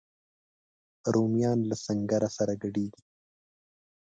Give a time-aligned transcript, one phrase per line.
[1.13, 3.03] رومیان له سنګره سره ګډیږي